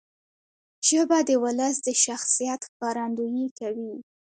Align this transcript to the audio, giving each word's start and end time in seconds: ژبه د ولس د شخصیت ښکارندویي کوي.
ژبه 0.87 1.17
د 1.29 1.31
ولس 1.43 1.75
د 1.87 1.89
شخصیت 2.03 2.61
ښکارندویي 2.69 3.47
کوي. 3.59 3.93